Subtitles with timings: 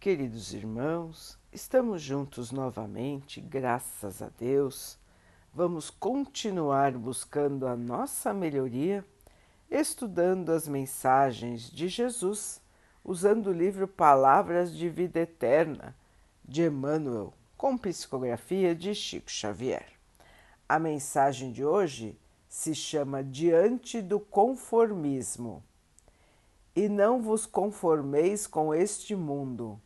[0.00, 4.98] Queridos irmãos, estamos juntos novamente, graças a Deus.
[5.52, 9.04] Vamos continuar buscando a nossa melhoria,
[9.70, 12.62] estudando as mensagens de Jesus,
[13.04, 15.94] usando o livro Palavras de Vida Eterna
[16.42, 19.84] de Emmanuel, com psicografia de Chico Xavier.
[20.66, 25.62] A mensagem de hoje se chama Diante do Conformismo.
[26.74, 29.78] E não vos conformeis com este mundo,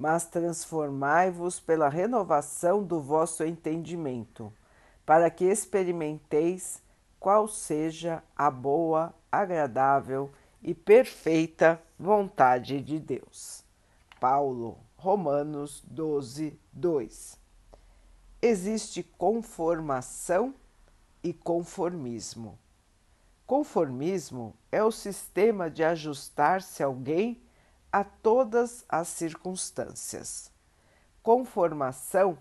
[0.00, 4.50] mas transformai-vos pela renovação do vosso entendimento,
[5.04, 6.82] para que experimenteis
[7.18, 10.30] qual seja a boa, agradável
[10.62, 13.62] e perfeita vontade de Deus.
[14.18, 17.38] Paulo, Romanos 12, 2.
[18.40, 20.54] Existe conformação
[21.22, 22.58] e conformismo.
[23.46, 27.38] Conformismo é o sistema de ajustar-se alguém
[27.92, 30.50] a todas as circunstâncias.
[31.22, 32.38] Conformação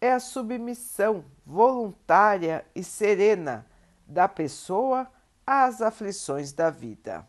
[0.00, 3.66] é a submissão voluntária e serena
[4.06, 5.10] da pessoa
[5.46, 7.26] às aflições da vida.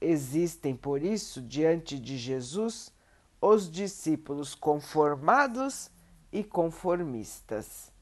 [0.00, 2.92] Existem, por isso, diante de Jesus,
[3.40, 5.90] os discípulos conformados
[6.32, 7.92] e conformistas.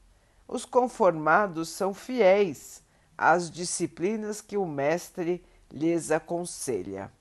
[0.47, 2.83] Os conformados são fiéis
[3.17, 7.11] às disciplinas que o Mestre lhes aconselha.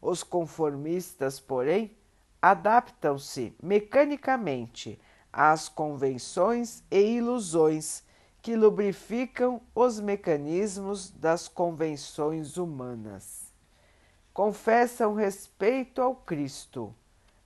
[0.00, 1.96] Os conformistas, porém,
[2.40, 5.00] adaptam-se mecanicamente
[5.32, 8.02] às convenções e ilusões
[8.40, 13.52] que lubrificam os mecanismos das convenções humanas.
[14.32, 16.94] Confessam respeito ao Cristo,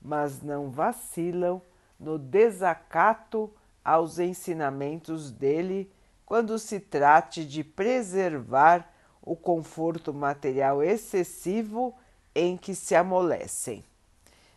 [0.00, 1.62] mas não vacilam
[1.98, 3.50] no desacato
[3.84, 5.91] aos ensinamentos dele
[6.27, 8.91] quando se trate de preservar
[9.23, 11.95] o conforto material excessivo
[12.35, 13.85] em que se amolecem.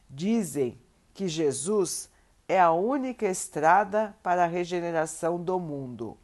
[0.09, 0.79] Dizem
[1.13, 2.09] que Jesus
[2.47, 6.17] é a única estrada para a regeneração do mundo.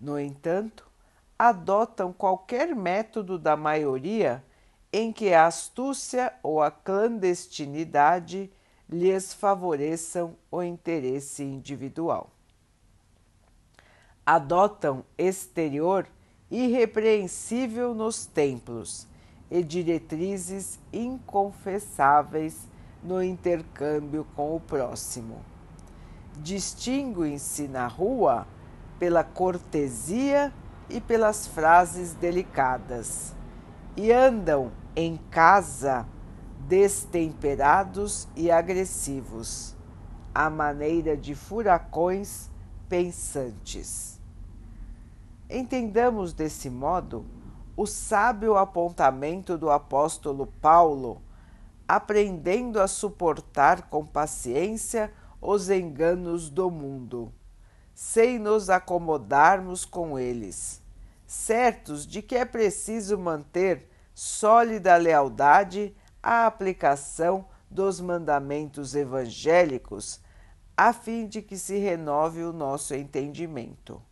[0.00, 0.88] No entanto,
[1.38, 4.44] adotam qualquer método da maioria
[4.92, 8.50] em que a astúcia ou a clandestinidade
[8.88, 12.30] lhes favoreçam o interesse individual
[14.28, 16.06] adotam exterior
[16.50, 19.07] irrepreensível nos templos
[19.50, 22.68] e diretrizes inconfessáveis
[23.02, 25.40] no intercâmbio com o próximo.
[26.38, 28.46] Distinguem-se na rua
[28.98, 30.52] pela cortesia
[30.88, 33.34] e pelas frases delicadas,
[33.96, 36.06] e andam em casa
[36.66, 39.76] destemperados e agressivos,
[40.34, 42.50] à maneira de furacões
[42.88, 44.20] pensantes.
[45.48, 47.24] Entendamos desse modo
[47.78, 51.22] o sábio apontamento do apóstolo Paulo,
[51.86, 57.32] aprendendo a suportar com paciência os enganos do mundo,
[57.94, 60.82] sem nos acomodarmos com eles,
[61.24, 70.20] certos de que é preciso manter sólida lealdade à aplicação dos mandamentos evangélicos,
[70.76, 74.02] a fim de que se renove o nosso entendimento.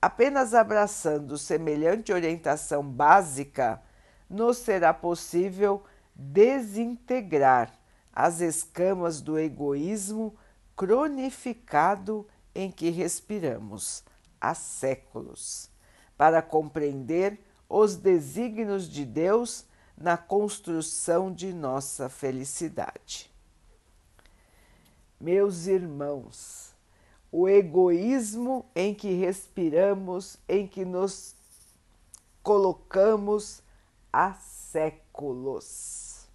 [0.00, 3.82] Apenas abraçando semelhante orientação básica,
[4.28, 5.84] nos será possível
[6.14, 7.72] desintegrar
[8.12, 10.34] as escamas do egoísmo
[10.74, 14.02] cronificado em que respiramos
[14.40, 15.70] há séculos,
[16.16, 23.32] para compreender os desígnios de Deus na construção de nossa felicidade.
[25.18, 26.75] Meus irmãos,
[27.30, 31.34] o egoísmo em que respiramos, em que nos
[32.42, 33.62] colocamos
[34.12, 36.26] há séculos.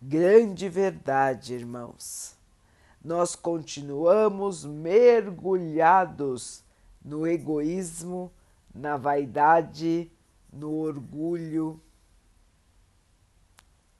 [0.00, 2.36] Grande verdade, irmãos.
[3.04, 6.62] Nós continuamos mergulhados
[7.04, 8.30] no egoísmo,
[8.74, 10.10] na vaidade,
[10.52, 11.80] no orgulho.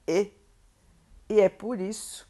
[0.07, 0.31] E,
[1.29, 2.30] e é por isso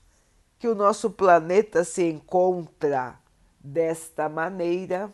[0.60, 3.18] que o nosso planeta se encontra
[3.58, 5.10] desta maneira.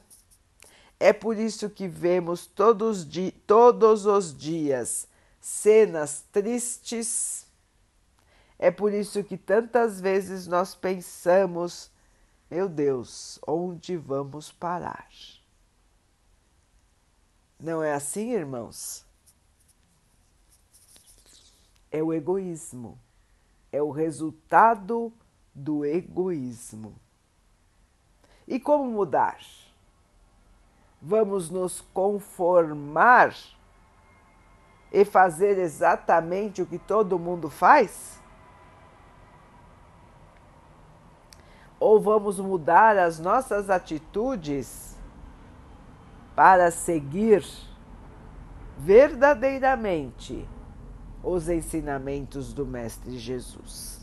[0.99, 3.07] É por isso que vemos todos,
[3.47, 5.07] todos os dias
[5.41, 7.47] cenas tristes.
[8.59, 11.93] É por isso que tantas vezes nós pensamos:
[12.51, 15.09] meu Deus, onde vamos parar?
[17.61, 19.07] Não é assim, irmãos?
[21.89, 22.99] É o egoísmo,
[23.71, 25.13] é o resultado
[25.57, 26.95] do egoísmo.
[28.47, 29.39] E como mudar?
[31.01, 33.35] Vamos nos conformar
[34.93, 38.21] e fazer exatamente o que todo mundo faz?
[41.81, 44.95] Ou vamos mudar as nossas atitudes
[46.35, 47.45] para seguir
[48.79, 50.47] verdadeiramente
[51.23, 53.96] os ensinamentos do Mestre Jesus?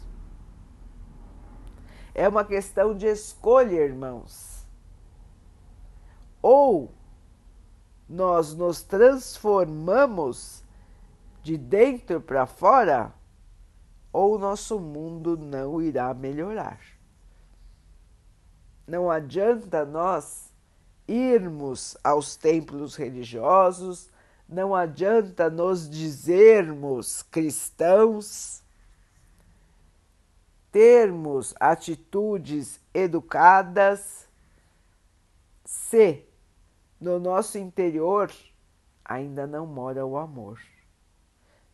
[2.15, 4.65] É uma questão de escolha, irmãos.
[6.41, 6.91] Ou
[8.07, 10.63] nós nos transformamos
[11.41, 13.13] de dentro para fora,
[14.11, 16.79] ou o nosso mundo não irá melhorar.
[18.87, 20.51] Não adianta nós
[21.07, 24.09] irmos aos templos religiosos,
[24.47, 28.62] não adianta nos dizermos cristãos,
[30.73, 34.27] termos atitudes educadas,
[35.63, 36.25] se
[36.99, 38.31] no nosso interior
[39.05, 40.59] ainda não mora o amor.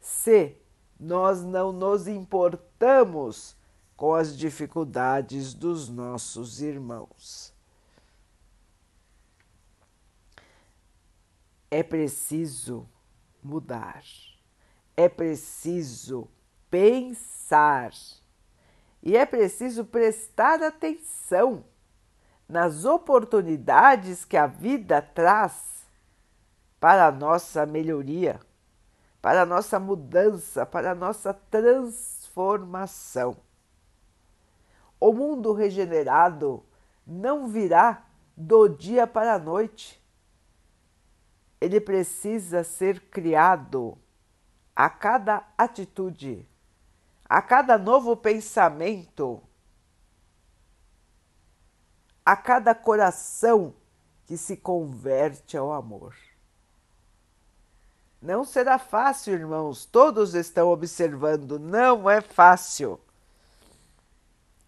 [0.02, 0.58] Se
[1.00, 3.56] nós não nos importamos
[3.96, 7.54] com as dificuldades dos nossos irmãos.
[11.72, 12.86] É preciso
[13.42, 14.04] mudar,
[14.98, 16.28] é preciso
[16.70, 17.94] pensar
[19.02, 21.64] e é preciso prestar atenção
[22.48, 25.88] nas oportunidades que a vida traz
[26.80, 28.40] para a nossa melhoria,
[29.22, 33.38] para a nossa mudança, para a nossa transformação.
[35.00, 36.66] O mundo regenerado
[37.06, 38.06] não virá
[38.36, 40.02] do dia para a noite.
[41.62, 43.96] Ele precisa ser criado
[44.76, 46.49] a cada atitude,
[47.30, 49.42] a cada novo pensamento
[52.30, 53.74] a cada coração
[54.28, 56.16] que se converte ao amor.
[58.22, 63.00] Não será fácil, irmãos, todos estão observando, não é fácil.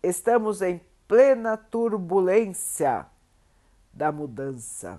[0.02, 3.06] Estamos em plena turbulência
[3.94, 4.98] da mudança.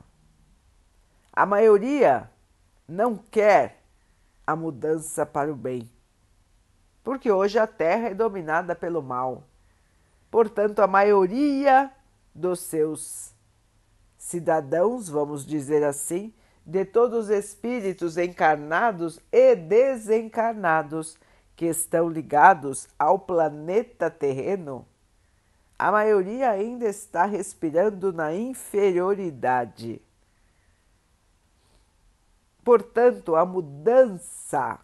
[1.33, 2.31] A maioria
[2.87, 3.83] não quer
[4.47, 5.91] a mudança para o bem,
[7.03, 9.45] porque hoje a Terra é dominada pelo mal.
[10.31, 11.91] Portanto, a maioria
[12.35, 13.35] dos seus
[14.17, 16.33] cidadãos, vamos dizer assim,
[16.65, 21.19] de todos os espíritos encarnados e desencarnados
[21.57, 24.87] que estão ligados ao planeta terreno,
[25.79, 30.01] a maioria ainda está respirando na inferioridade.
[32.65, 34.79] Portanto, a mudança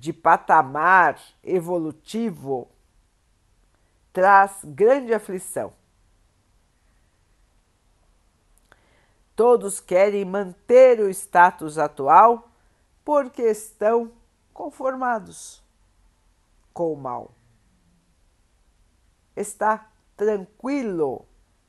[0.00, 2.70] de patamar evolutivo
[4.14, 5.74] traz grande aflição.
[9.36, 12.50] Todos querem manter o status atual
[13.04, 14.10] porque estão
[14.54, 15.62] conformados
[16.72, 17.34] com o mal.
[19.36, 19.86] Está
[20.16, 21.28] tranquilo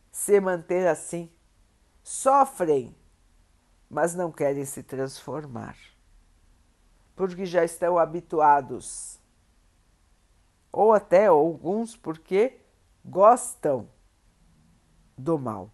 [0.10, 1.30] se manter assim.
[2.01, 2.95] Sofrem,
[3.89, 5.75] mas não querem se transformar,
[7.21, 9.19] porque já estão habituados.
[10.71, 12.59] Ou até alguns porque
[13.06, 13.88] gostam
[15.15, 15.69] do mal,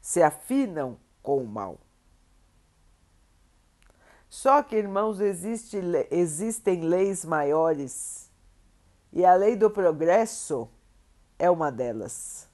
[0.00, 1.76] se afinam com o mal.
[4.28, 5.76] Só que, irmãos, existe,
[6.08, 8.30] existem leis maiores
[9.12, 10.68] e a lei do progresso
[11.36, 12.48] é uma delas.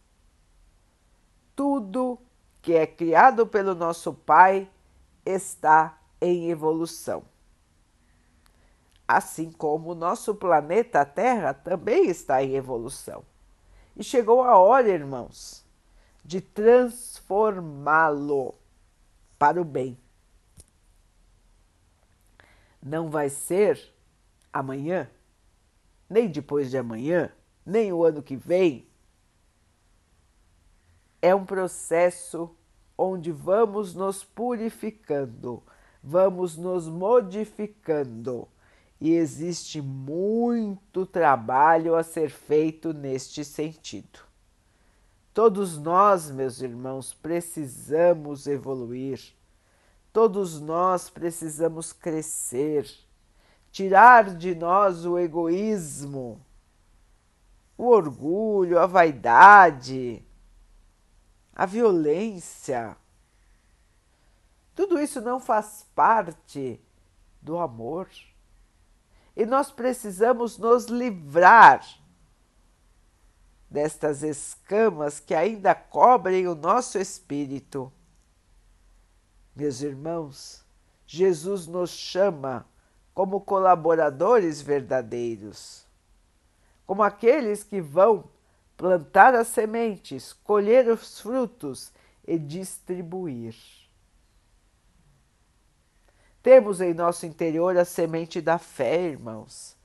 [1.54, 2.18] Tudo
[2.62, 4.70] que é criado pelo nosso Pai
[5.22, 7.35] está em evolução.
[9.06, 13.22] Assim como o nosso planeta Terra também está em evolução.
[13.96, 15.64] E chegou a hora, irmãos,
[16.24, 18.54] de transformá-lo
[19.38, 19.96] para o bem.
[22.82, 23.94] Não vai ser
[24.52, 25.08] amanhã,
[26.10, 27.30] nem depois de amanhã,
[27.64, 28.88] nem o ano que vem.
[31.22, 32.56] É um processo
[32.98, 35.62] onde vamos nos purificando,
[36.02, 38.48] vamos nos modificando.
[39.00, 44.20] E existe muito trabalho a ser feito neste sentido.
[45.34, 49.34] Todos nós, meus irmãos, precisamos evoluir.
[50.10, 52.90] Todos nós precisamos crescer,
[53.70, 56.40] tirar de nós o egoísmo,
[57.76, 60.24] o orgulho, a vaidade,
[61.54, 62.96] a violência.
[64.74, 66.80] Tudo isso não faz parte
[67.42, 68.08] do amor.
[69.36, 71.86] E nós precisamos nos livrar
[73.70, 77.92] destas escamas que ainda cobrem o nosso espírito.
[79.54, 80.64] Meus irmãos,
[81.06, 82.66] Jesus nos chama
[83.12, 85.86] como colaboradores verdadeiros,
[86.86, 88.24] como aqueles que vão
[88.76, 91.92] plantar as sementes, colher os frutos
[92.26, 93.54] e distribuir.
[96.46, 99.76] Temos em nosso interior a semente da fé, irmãos.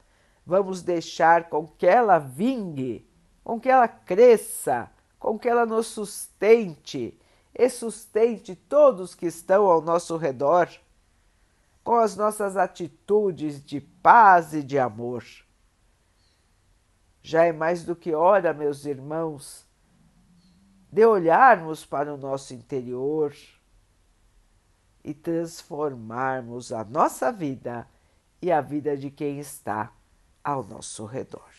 [0.45, 3.09] Vamos deixar com que ela vingue,
[3.43, 4.87] com que ela cresça,
[5.17, 7.19] com que ela nos sustente
[7.51, 10.69] e sustente todos que estão ao nosso redor,
[11.83, 15.25] com as nossas atitudes de paz e de amor.
[17.23, 19.65] Já é mais do que hora, meus irmãos,
[20.91, 23.33] de olharmos para o nosso interior
[25.03, 27.87] e transformarmos a nossa vida
[28.41, 29.91] e a vida de quem está
[30.43, 31.49] ao nosso redor.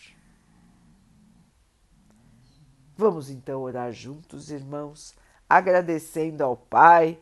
[2.96, 5.14] Vamos então orar juntos, irmãos,
[5.48, 7.18] agradecendo ao Pai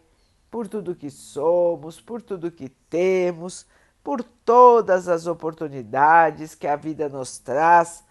[0.50, 3.66] por tudo que somos, por tudo que temos,
[4.02, 8.04] por todas as oportunidades que a vida nos traz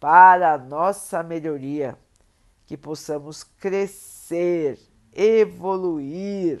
[0.00, 1.96] para a nossa melhoria
[2.66, 4.78] que possamos crescer,
[5.12, 6.60] evoluir,